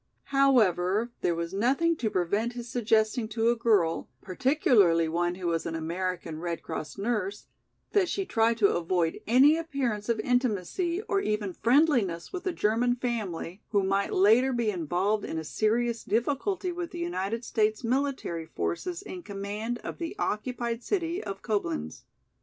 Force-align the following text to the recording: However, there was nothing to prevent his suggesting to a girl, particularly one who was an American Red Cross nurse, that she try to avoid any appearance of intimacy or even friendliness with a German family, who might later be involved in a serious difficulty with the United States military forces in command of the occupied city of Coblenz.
However, 0.33 1.11
there 1.21 1.35
was 1.35 1.53
nothing 1.53 1.95
to 1.97 2.09
prevent 2.09 2.53
his 2.53 2.67
suggesting 2.67 3.27
to 3.27 3.51
a 3.51 3.55
girl, 3.55 4.09
particularly 4.23 5.07
one 5.07 5.35
who 5.35 5.45
was 5.45 5.67
an 5.67 5.75
American 5.75 6.39
Red 6.39 6.63
Cross 6.63 6.97
nurse, 6.97 7.45
that 7.91 8.09
she 8.09 8.25
try 8.25 8.55
to 8.55 8.69
avoid 8.73 9.19
any 9.27 9.57
appearance 9.57 10.09
of 10.09 10.19
intimacy 10.21 11.03
or 11.03 11.19
even 11.19 11.53
friendliness 11.53 12.33
with 12.33 12.47
a 12.47 12.51
German 12.51 12.95
family, 12.95 13.61
who 13.69 13.83
might 13.83 14.11
later 14.11 14.51
be 14.51 14.71
involved 14.71 15.23
in 15.23 15.37
a 15.37 15.43
serious 15.43 16.03
difficulty 16.03 16.71
with 16.71 16.89
the 16.89 16.97
United 16.97 17.45
States 17.45 17.83
military 17.83 18.47
forces 18.47 19.03
in 19.03 19.21
command 19.21 19.77
of 19.83 19.99
the 19.99 20.15
occupied 20.17 20.81
city 20.83 21.23
of 21.23 21.43
Coblenz. 21.43 22.05